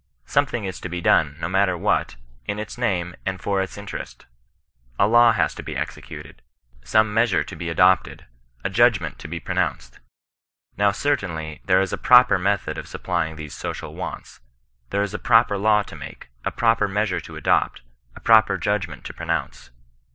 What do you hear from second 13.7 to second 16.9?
wants; there is a proper law to make, a proper